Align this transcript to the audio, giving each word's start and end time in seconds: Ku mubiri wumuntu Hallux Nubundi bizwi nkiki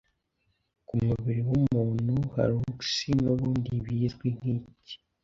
Ku 0.87 0.93
mubiri 1.05 1.41
wumuntu 1.49 2.13
Hallux 2.35 2.79
Nubundi 3.23 3.71
bizwi 3.85 4.27
nkiki 4.37 4.95